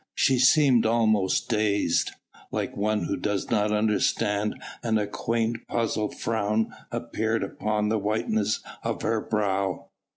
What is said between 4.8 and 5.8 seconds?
and a quaint